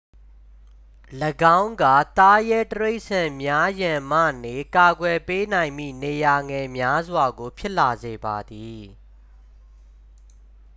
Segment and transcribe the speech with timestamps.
[1.59, 1.83] ၎င်းက
[2.17, 8.83] သားရဲတိရစ္ဆာန်များရန်မှနေ ကာကွယ်ပေးနိုင်မည့် နေရာငယ်များစွာကို ဖြစ်လာစေပါသည်